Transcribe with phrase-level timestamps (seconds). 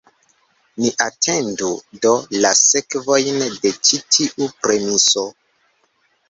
[0.83, 1.67] Ni atendu,
[2.05, 2.13] do,
[2.45, 5.27] la sekvojn de ĉi tiu premiso.